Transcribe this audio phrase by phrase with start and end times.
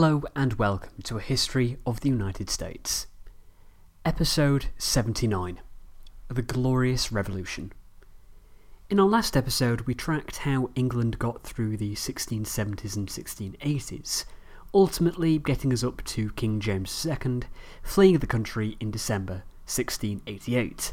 [0.00, 3.08] Hello and welcome to a history of the United States.
[4.04, 5.58] Episode 79
[6.28, 7.72] The Glorious Revolution.
[8.88, 14.24] In our last episode, we tracked how England got through the 1670s and 1680s,
[14.72, 17.40] ultimately getting us up to King James II
[17.82, 20.92] fleeing the country in December 1688.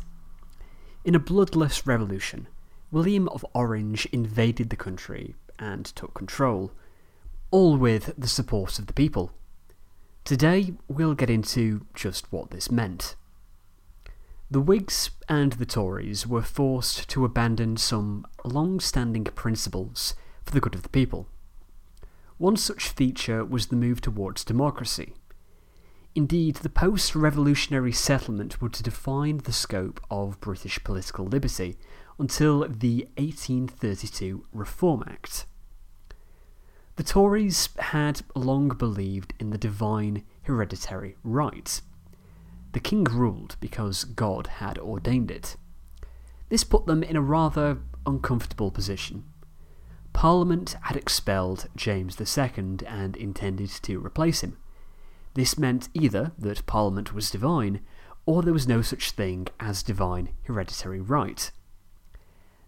[1.03, 2.47] In a bloodless revolution,
[2.89, 6.71] William of Orange invaded the country and took control
[7.51, 9.31] all with the support of the people.
[10.23, 13.15] Today, we'll get into just what this meant.
[14.49, 20.61] The Whigs and the Tories were forced to abandon some long standing principles for the
[20.61, 21.27] good of the people.
[22.37, 25.13] One such feature was the move towards democracy.
[26.15, 31.77] Indeed, the post revolutionary settlement would define the scope of British political liberty
[32.17, 35.45] until the 1832 Reform Act.
[36.95, 41.81] The Tories had long believed in the divine hereditary right.
[42.71, 45.57] The king ruled because God had ordained it.
[46.47, 49.25] This put them in a rather uncomfortable position.
[50.13, 54.57] Parliament had expelled James II and intended to replace him.
[55.33, 57.81] This meant either that Parliament was divine,
[58.25, 61.51] or there was no such thing as divine hereditary right.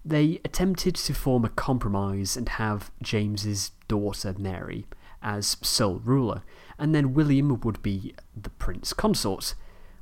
[0.07, 4.85] They attempted to form a compromise and have James's daughter Mary
[5.21, 6.43] as sole ruler,
[6.79, 9.53] and then William would be the prince consort.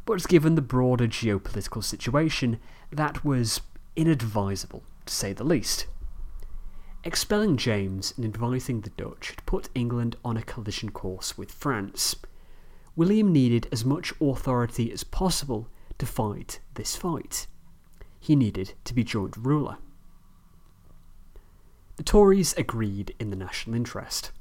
[0.06, 2.60] But given the broader geopolitical situation,
[2.92, 3.62] that was
[3.96, 5.88] inadvisable, to say the least.
[7.04, 12.16] Expelling James and inviting the Dutch had put England on a collision course with France.
[12.96, 15.68] William needed as much authority as possible
[15.98, 17.48] to fight this fight.
[18.20, 19.78] He needed to be joint ruler.
[21.98, 24.32] The Tories agreed in the national interest.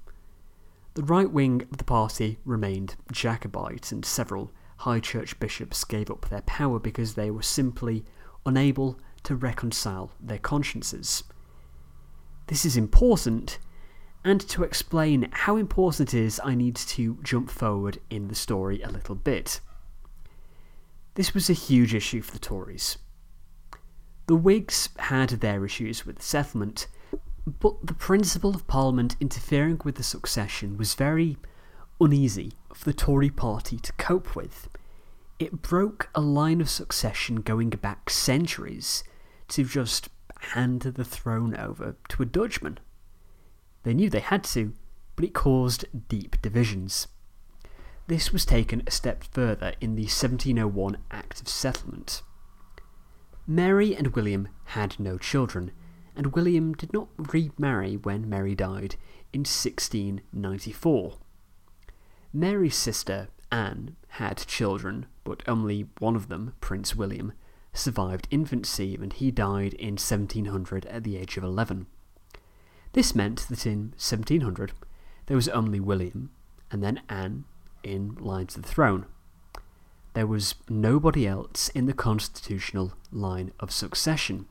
[0.94, 6.28] The right wing of the party remained Jacobite, and several high church bishops gave up
[6.28, 8.04] their power because they were simply
[8.44, 11.24] unable to reconcile their consciences.
[12.48, 13.58] This is important,
[14.24, 18.82] and to explain how important it is, I need to jump forward in the story
[18.82, 19.60] a little bit.
[21.14, 22.98] This was a huge issue for the Tories.
[24.26, 26.88] The Whigs had their issues with the settlement,
[27.46, 31.36] but the principle of Parliament interfering with the succession was very
[32.00, 34.68] uneasy for the Tory party to cope with.
[35.38, 39.04] It broke a line of succession going back centuries
[39.48, 40.08] to just
[40.40, 42.78] hand the throne over to a Dutchman.
[43.82, 44.72] They knew they had to,
[45.16, 47.08] but it caused deep divisions.
[48.06, 52.22] This was taken a step further in the 1701 Act of Settlement.
[53.46, 55.72] Mary and William had no children,
[56.16, 58.96] and William did not remarry when Mary died
[59.32, 61.18] in 1694.
[62.32, 67.32] Mary's sister, Anne, had children, but only one of them, Prince William,
[67.72, 71.86] survived infancy and he died in 1700 at the age of 11.
[72.92, 74.72] This meant that in 1700
[75.26, 76.30] there was only William
[76.70, 77.44] and then Anne
[77.82, 79.06] in line to the throne.
[80.14, 84.46] There was nobody else in the constitutional line of succession.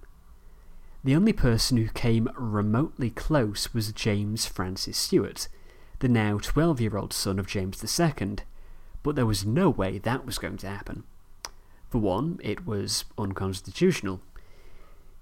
[1.06, 5.50] The only person who came remotely close was James Francis Stuart,
[6.00, 8.38] the now 12 year old son of James II,
[9.03, 11.03] but there was no way that was going to happen.
[11.90, 14.22] For one, it was unconstitutional.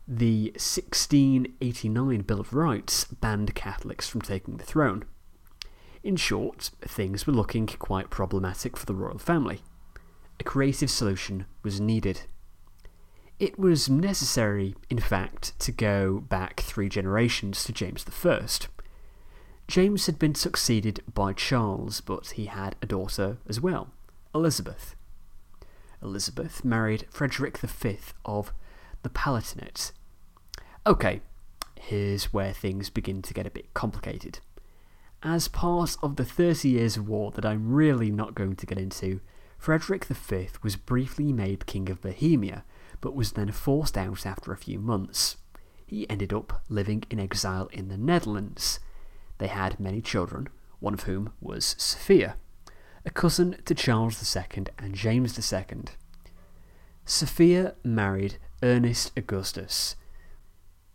[0.08, 5.06] The 1689 Bill of Rights banned Catholics from taking the throne.
[6.04, 9.62] In short, things were looking quite problematic for the royal family.
[10.40, 12.22] A creative solution was needed.
[13.42, 18.46] It was necessary, in fact, to go back three generations to James I.
[19.68, 23.90] James had been succeeded by Charles, but he had a daughter as well,
[24.36, 24.94] Elizabeth.
[26.04, 28.54] Elizabeth married Frederick V of
[29.02, 29.92] the Palatinate.
[30.86, 31.22] Okay,
[31.80, 34.38] here's where things begin to get a bit complicated.
[35.24, 39.20] As part of the Thirty Years' War that I'm really not going to get into,
[39.58, 42.66] Frederick V was briefly made King of Bohemia
[43.02, 45.38] but was then forced out after a few months.
[45.86, 48.80] He ended up living in exile in the Netherlands.
[49.40, 50.48] They had many children,
[50.80, 52.38] one of whom was Sophia,
[53.06, 55.66] a cousin to Charles II and James II.
[57.06, 59.96] Sophia married Ernest Augustus,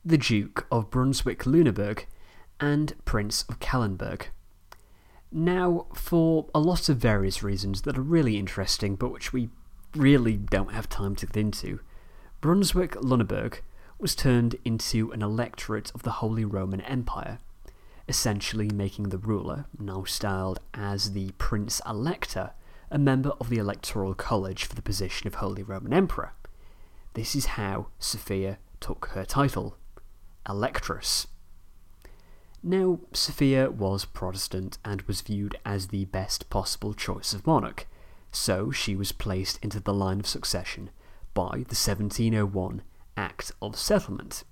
[0.05, 2.05] the Duke of Brunswick Luneburg
[2.61, 4.26] and Prince of Calenberg.
[5.32, 9.50] Now, for a lot of various reasons that are really interesting but which we
[9.94, 11.81] really don't have time to get into,
[12.40, 13.60] Brunswick Luneburg
[13.98, 17.38] was turned into an electorate of the Holy Roman Empire.
[18.08, 22.52] essentially making the ruler, now styled as the Prince Elector,
[22.90, 26.32] a member of the Electoral College for the position of Holy Roman Emperor.
[27.14, 29.76] This is how Sophia took her title,
[30.48, 31.26] Electress.
[32.62, 37.86] Now, Sophia was Protestant and was viewed as the best possible choice of monarch,
[38.30, 40.90] so she was placed into the line of succession
[41.36, 42.80] by the 1701
[43.14, 44.42] Act of Settlement.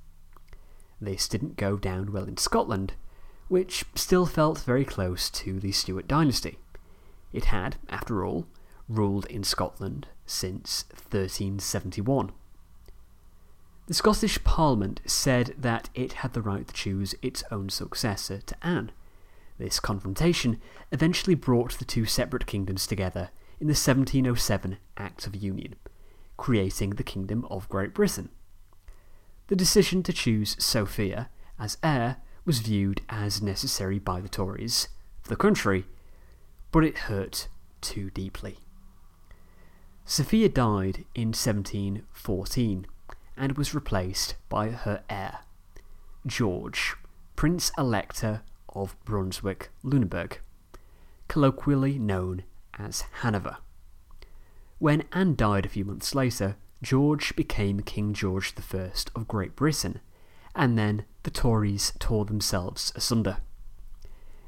[1.01, 2.93] This didn't go down well in Scotland,
[3.49, 6.59] which still felt very close to the Stuart dynasty.
[7.33, 8.47] It had, after all,
[8.87, 12.33] ruled in Scotland since 1371.
[13.87, 18.57] The Scottish Parliament said that it had the right to choose its own successor to
[18.67, 18.93] Anne.
[19.57, 20.61] This confrontation
[20.93, 25.77] eventually brought the two separate kingdoms together in the 1707 Act of Union,
[26.37, 28.31] creating the Kingdom of Great Britain.
[29.49, 31.29] The decision to choose Sophia
[31.59, 34.89] as heir was viewed as necessary by the Tories
[35.23, 35.87] for the country,
[36.73, 37.49] but it hurt
[37.81, 38.59] too deeply.
[40.05, 42.87] Sophia died in 1714
[43.37, 45.41] and was replaced by her heir,
[46.27, 46.95] George,
[47.37, 50.41] Prince Elector of Brunswick Lunenburg,
[51.29, 52.45] colloquially known
[52.79, 53.59] as Hanover.
[54.85, 60.01] When Anne died a few months later, George became King George I of Great Britain,
[60.55, 63.39] and then the Tories tore themselves asunder.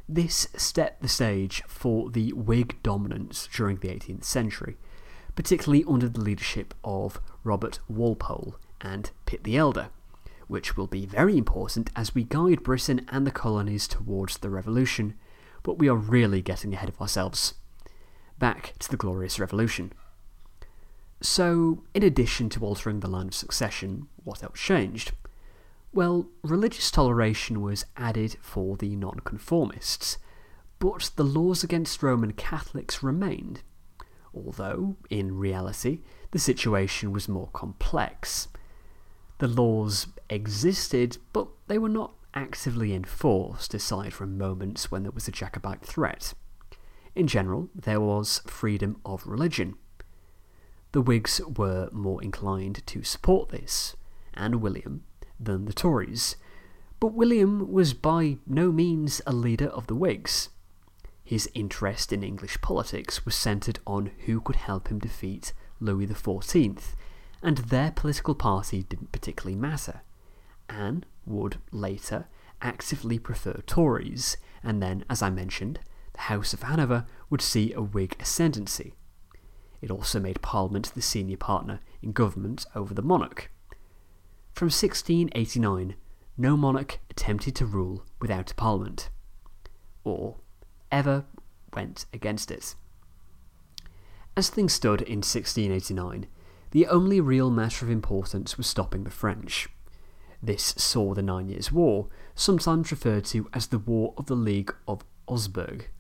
[0.07, 4.77] This set the stage for the Whig dominance during the 18th century,
[5.35, 9.89] particularly under the leadership of Robert Walpole and Pitt the Elder,
[10.49, 15.15] which will be very important as we guide Britain and the colonies towards the Revolution,
[15.63, 17.55] but we are really getting ahead of ourselves.
[18.39, 19.95] Back to the Glorious Revolution.
[21.21, 25.13] So, in addition to altering the line of succession, what else changed?
[25.93, 30.19] Well, religious toleration was added for the nonconformists,
[30.79, 33.63] but the laws against Roman Catholics remained.
[34.35, 36.01] Although, in reality,
[36.33, 38.49] the situation was more complex.
[39.39, 45.29] The laws existed, but they were not actively enforced, aside from moments when there was
[45.29, 46.35] a Jacobite threat.
[47.15, 49.77] In general, there was freedom of religion.
[50.97, 53.97] The Whigs were more inclined to support this,
[54.33, 55.05] and William,
[55.39, 56.37] than the Tories.
[57.01, 60.49] But William was by no means a leader of the Whigs.
[61.23, 66.81] His interest in English politics was centred on who could help him defeat Louis XIV,
[67.43, 70.01] and their political party didn't particularly matter.
[70.71, 72.27] Anne would later
[72.63, 75.79] actively prefer Tories, and then, as I mentioned,
[76.15, 78.95] the House of Hanover would see a Whig ascendancy.
[79.87, 83.53] It also made Parliament the senior partner in government over the monarch.
[84.53, 85.95] From 1689,
[86.37, 89.11] no monarch attempted to rule without a parliament,
[90.03, 90.39] or
[90.91, 91.25] ever
[91.73, 92.75] went against it.
[94.37, 96.27] As things stood in 1689,
[96.73, 99.69] the only real matter of importance was stopping the French.
[100.43, 104.75] This saw the Nine Years' War, sometimes referred to as the War of the League
[104.89, 105.91] of Augsburg,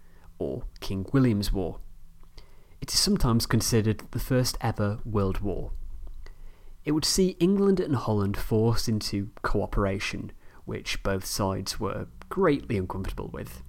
[0.40, 1.78] or King William's War.
[2.80, 5.72] It is sometimes considered the first ever World War.
[6.84, 10.32] It would see England and Holland forced into cooperation,
[10.64, 13.62] which both sides were greatly uncomfortable with.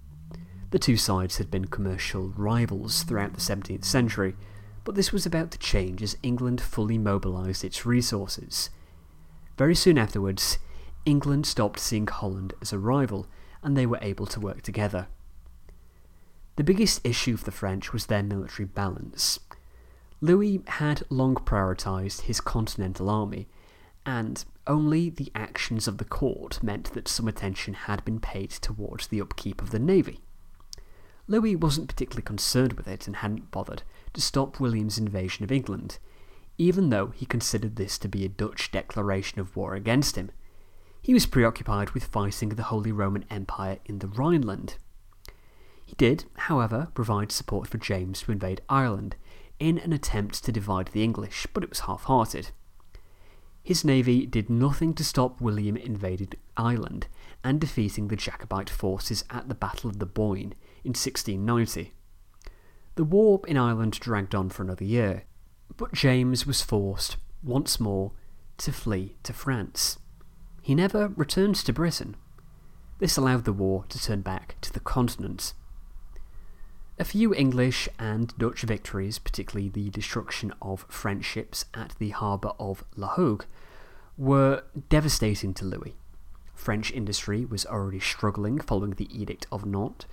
[0.69, 4.35] The two sides had been commercial rivals throughout the 17th century,
[4.83, 8.69] but this was about to change as England fully mobilised its resources.
[9.57, 10.59] Very soon afterwards,
[11.05, 13.27] England stopped seeing Holland as a rival,
[13.63, 15.07] and they were able to work together.
[16.57, 19.39] The biggest issue for the French was their military balance.
[20.21, 23.47] Louis had long prioritised his continental army,
[24.07, 29.07] and only the actions of the court meant that some attention had been paid towards
[29.07, 30.19] the upkeep of the navy.
[31.27, 33.83] Louis wasn't particularly concerned with it and hadn't bothered
[34.13, 35.99] to stop William's invasion of England,
[36.57, 40.31] even though he considered this to be a Dutch declaration of war against him.
[41.03, 44.77] He was preoccupied with fighting the Holy Roman Empire in the Rhineland.
[45.87, 49.15] He did, however, provide support for James to invade Ireland,
[49.57, 52.51] in an attempt to divide the English, but it was half hearted.
[53.63, 57.07] His navy did nothing to stop William invading Ireland
[57.41, 60.53] and defeating the Jacobite forces at the Battle of the Boyne
[60.83, 61.93] in 1690.
[62.95, 65.23] The war in Ireland dragged on for another year,
[65.77, 68.11] but James was forced, once more,
[68.57, 69.99] to flee to France.
[70.61, 72.17] He never returned to Britain.
[72.99, 75.53] This allowed the war to turn back to the continent.
[76.99, 82.53] A few English and Dutch victories, particularly the destruction of French ships at the harbour
[82.59, 83.45] of La Hogue,
[84.17, 85.95] were devastating to Louis.
[86.55, 90.07] French industry was already struggling following the Edict of Nantes,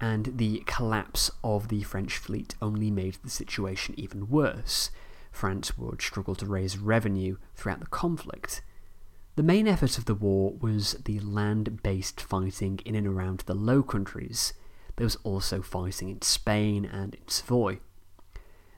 [0.00, 4.90] and the collapse of the French fleet only made the situation even worse.
[5.30, 8.62] France would struggle to raise revenue throughout the conflict.
[9.36, 13.54] The main effort of the war was the land based fighting in and around the
[13.54, 14.54] Low Countries.
[14.96, 17.80] There was also fighting in Spain and in Savoy.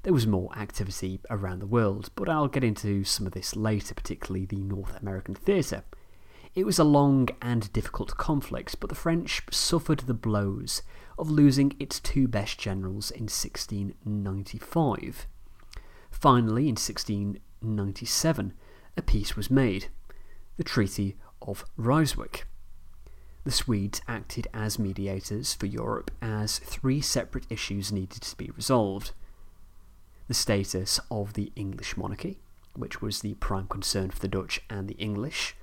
[0.02, 3.94] There was more activity around the world, but I'll get into some of this later,
[3.94, 5.84] particularly the North American theatre.
[6.54, 10.82] It was a long and difficult conflict, but the French suffered the blows
[11.18, 15.26] of losing its two best generals in 1695.
[16.10, 18.54] Finally, in 1697,
[18.96, 19.88] a peace was made
[20.56, 22.44] the Treaty of Ryswick.
[23.46, 29.12] The Swedes acted as mediators for Europe as three separate issues needed to be resolved
[30.26, 32.40] the status of the English monarchy,
[32.74, 35.54] which was the prime concern for the Dutch and the English,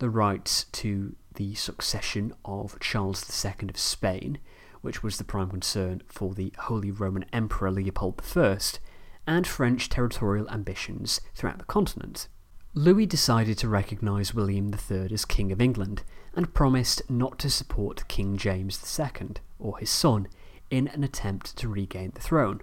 [0.00, 4.38] the rights to the succession of Charles II of Spain,
[4.80, 8.58] which was the prime concern for the Holy Roman Emperor Leopold I,
[9.28, 12.26] and French territorial ambitions throughout the continent.
[12.74, 18.08] Louis decided to recognise William III as King of England and promised not to support
[18.08, 20.26] King James II, or his son,
[20.70, 22.62] in an attempt to regain the throne.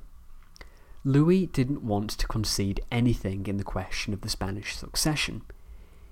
[1.04, 5.44] Louis didn't want to concede anything in the question of the Spanish succession.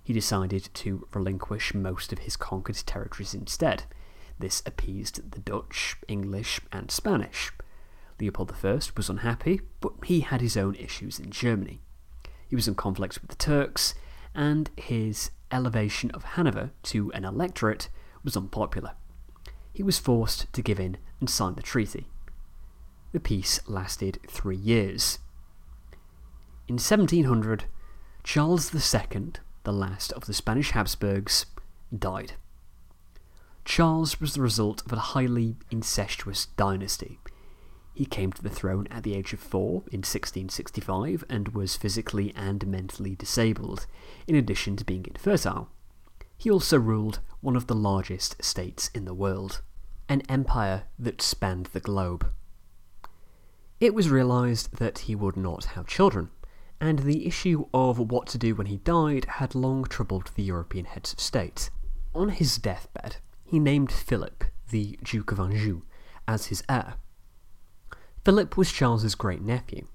[0.03, 3.85] He decided to relinquish most of his conquered territories instead.
[4.37, 7.51] This appeased the Dutch, English, and Spanish.
[8.19, 11.81] Leopold I was unhappy, but he had his own issues in Germany.
[12.47, 13.93] He was in conflict with the Turks,
[14.33, 17.89] and his elevation of Hanover to an electorate
[18.23, 18.93] was unpopular.
[19.73, 22.07] He was forced to give in and sign the treaty.
[23.11, 25.19] The peace lasted three years.
[26.67, 27.65] In 1700,
[28.23, 31.45] Charles II, the last of the Spanish Habsburgs,
[31.97, 32.33] died.
[33.63, 37.19] Charles was the result of a highly incestuous dynasty.
[37.97, 42.31] He came to the throne at the age of four in 1665 and was physically
[42.35, 43.87] and mentally disabled,
[44.27, 45.71] in addition to being infertile.
[46.37, 49.63] He also ruled one of the largest states in the world,
[50.07, 52.31] an empire that spanned the globe.
[53.79, 56.29] It was realised that he would not have children,
[56.79, 60.85] and the issue of what to do when he died had long troubled the European
[60.85, 61.71] heads of state.
[62.13, 65.81] On his deathbed, he named Philip, the Duke of Anjou,
[66.27, 66.97] as his heir.
[68.27, 69.87] Philip was Charles's great nephew.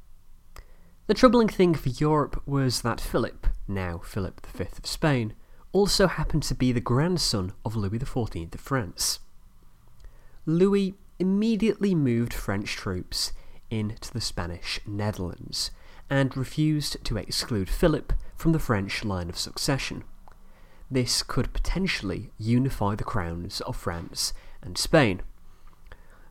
[1.07, 5.35] The troubling thing for Europe was that Philip, now Philip V of Spain,
[5.73, 9.19] also happened to be the grandson of Louis XIV of France.
[10.47, 13.35] Louis immediately moved French troops
[13.69, 15.71] into the Spanish Netherlands
[16.09, 20.05] and refused to exclude Philip from the French line of succession.
[20.91, 25.21] This could potentially unify the crowns of France and Spain.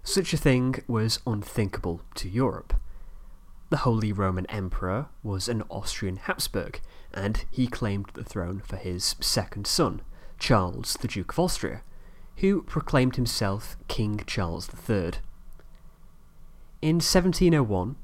[0.03, 2.73] Such a thing was unthinkable to Europe.
[3.69, 6.81] The Holy Roman Emperor was an Austrian Habsburg,
[7.13, 10.01] and he claimed the throne for his second son,
[10.39, 11.83] Charles, the Duke of Austria,
[12.37, 15.13] who proclaimed himself King Charles III.
[16.81, 17.95] In 1701,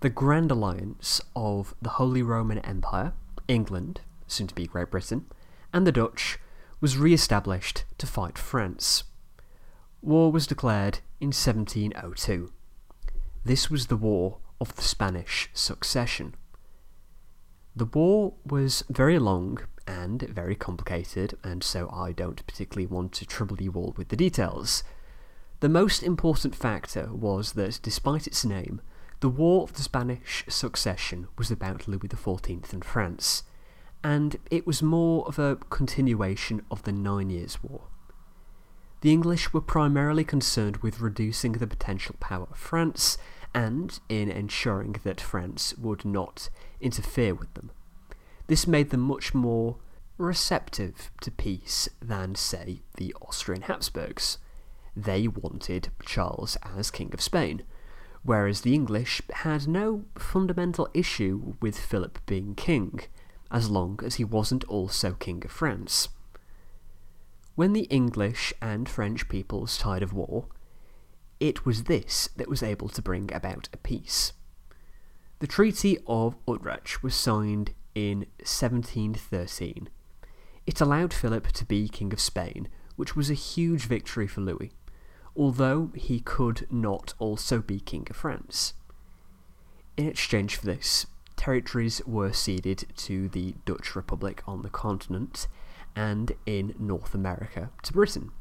[0.00, 3.12] the Grand Alliance of the Holy Roman Empire,
[3.48, 5.26] England, soon to be Great Britain,
[5.72, 6.38] and the Dutch
[6.80, 9.04] was re established to fight France.
[10.00, 12.52] War was declared in 1702.
[13.44, 16.34] This was the War of the Spanish Succession.
[17.76, 23.26] The war was very long and very complicated, and so I don't particularly want to
[23.26, 24.82] trouble you all with the details.
[25.60, 28.80] The most important factor was that, despite its name,
[29.20, 33.42] the War of the Spanish Succession was about Louis XIV and France,
[34.02, 37.82] and it was more of a continuation of the Nine Years' War.
[39.00, 43.16] The English were primarily concerned with reducing the potential power of France
[43.54, 47.70] and in ensuring that France would not interfere with them.
[48.46, 49.76] This made them much more
[50.18, 54.38] receptive to peace than, say, the Austrian Habsburgs
[54.96, 57.62] they wanted Charles as King of Spain,
[58.22, 63.00] whereas the English had no fundamental issue with Philip being king,
[63.50, 66.08] as long as he wasn't also King of France.
[67.60, 70.46] When the English and French peoples tired of war,
[71.40, 74.32] it was this that was able to bring about a peace.
[75.40, 79.90] The Treaty of Utrecht was signed in 1713.
[80.64, 84.72] It allowed Philip to be King of Spain, which was a huge victory for Louis
[85.36, 88.72] although he could not also be King of France.
[89.98, 91.04] In exchange for this,
[91.36, 95.46] territories were ceded to the Dutch Republic on the continent,
[95.96, 98.32] and in North America to Britain.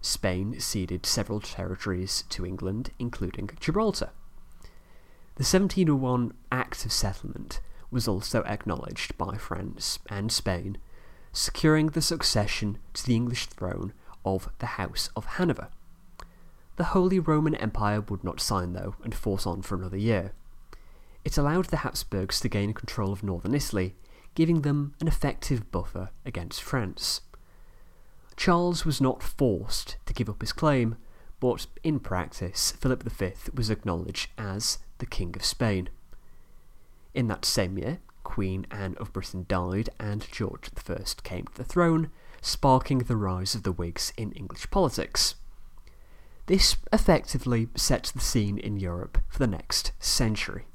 [0.00, 4.10] Spain ceded several territories to England, including Gibraltar.
[5.34, 10.78] The 1701 Act of Settlement was also acknowledged by France and Spain,
[11.32, 13.92] securing the succession to the English throne
[14.24, 15.68] of the House of Hanover.
[16.76, 20.32] The Holy Roman Empire would not sign, though, and force on for another year.
[21.24, 23.96] It allowed the Habsburgs to gain control of northern Italy,
[24.38, 27.22] giving them an effective buffer against France.
[28.36, 30.96] Charles was not forced to give up his claim,
[31.40, 35.88] but in practice, Philip V was acknowledged as the King of Spain.
[37.14, 41.64] In that same year, Queen Anne of Britain died and George I came to the
[41.64, 45.34] throne, sparking the rise of the Whigs in English politics.
[46.46, 50.66] This effectively sets the scene in Europe for the next century.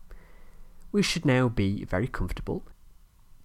[0.92, 2.66] We should now be very comfortable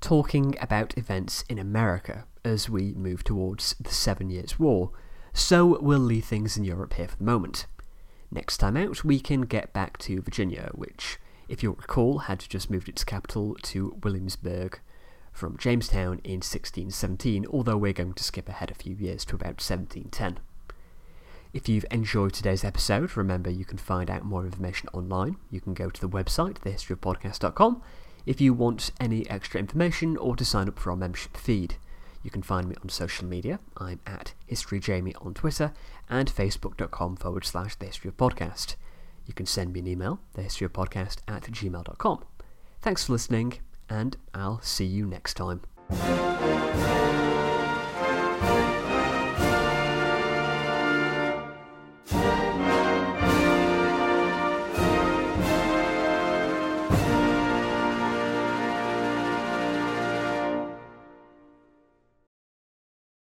[0.00, 4.90] talking about events in America as we move towards the Seven Years' War,
[5.32, 7.66] so we'll leave things in Europe here for the moment.
[8.30, 12.70] Next time out, we can get back to Virginia, which, if you'll recall, had just
[12.70, 14.80] moved its capital to Williamsburg
[15.32, 19.62] from Jamestown in 1617, although we're going to skip ahead a few years to about
[19.62, 20.38] 1710.
[21.54, 25.36] If you've enjoyed today's episode, remember you can find out more information online.
[25.50, 27.82] You can go to the website, thehistoryofpodcast.com,
[28.26, 31.76] if you want any extra information or to sign up for our membership feed.
[32.22, 33.60] You can find me on social media.
[33.76, 35.72] I'm at HistoryJamie on Twitter
[36.08, 38.76] and facebook.com forward slash the history of podcast.
[39.26, 42.24] You can send me an email, thehistoryofpodcast at gmail.com.
[42.80, 45.62] Thanks for listening, and I'll see you next time.